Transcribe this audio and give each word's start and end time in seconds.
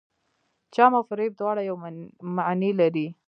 چم 0.73 0.91
او 0.97 1.03
فریب 1.09 1.33
دواړه 1.39 1.61
یوه 1.69 1.79
معنی 2.35 2.71
لري. 2.79 3.07